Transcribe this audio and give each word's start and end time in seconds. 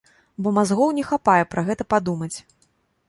Бо 0.45 0.53
мазгоў 0.57 0.93
не 0.99 1.03
хапае 1.11 1.37
пра 1.53 1.61
гэта 1.71 1.83
падумаць! 1.95 2.35